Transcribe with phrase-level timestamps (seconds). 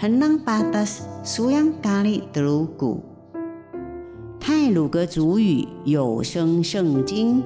[0.00, 3.04] henang patas suyang kali telugu。
[4.40, 7.44] 泰鲁格族语有声圣经。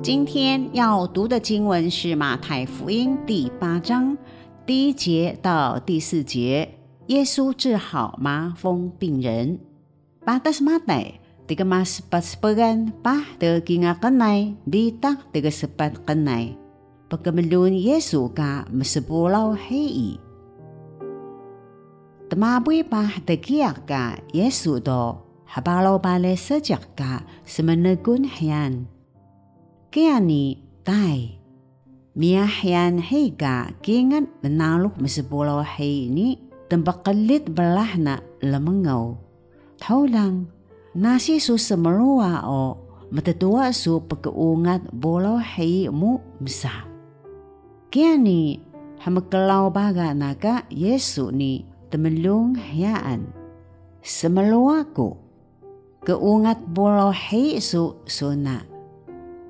[0.00, 4.16] 今天要读的经文是马太福音第八章
[4.64, 6.78] 第一节到第四节。
[7.08, 9.58] 耶稣治好麻风病人。
[11.50, 16.54] Patas Matai tiga mas pas pegan pah de kinga kenai bitak tiga sepat kenai.
[17.10, 20.14] Pagkamalun Yesu ka masapulaw hei.
[22.30, 25.18] Tamaboy pa dagiyak ka Yesu do
[25.50, 28.86] habalaw bale sejak ka semanagun hiyan.
[29.90, 31.42] Kaya ni tay.
[32.14, 36.38] Mia hiyan hei ka kingan menaluk masapulaw hei ni
[36.70, 39.18] tembakalit belah na lemengaw.
[39.82, 40.59] Tau lang,
[40.94, 42.76] nasi su semelua o
[43.10, 46.86] matatua su pagkaungat bolaw hei mo misa.
[47.90, 48.62] Kaya ni
[49.02, 53.30] hamakalaw baga naga Yesu ni temelung hayaan.
[54.00, 55.18] Semelua ko,
[56.06, 58.62] keungat bolaw hei su suna.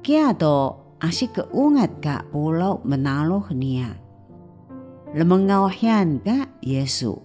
[0.00, 3.96] Kaya do asik keungat ka bolaw menaloh niya.
[5.16, 7.18] Lemengaw hiyan ka Yesu.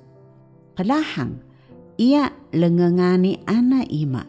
[0.76, 1.40] Kalahang,
[1.98, 4.24] ia lengengani ana ima.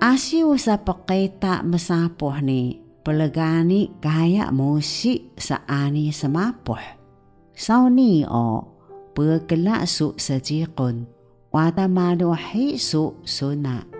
[0.00, 6.82] Asi usa pekaita mesapoh ni, pelegani kaya musik saani semapoh.
[7.54, 8.66] Sau ni o,
[9.14, 11.06] berkelak su sejikun,
[11.54, 13.93] wata maduhi su sunak.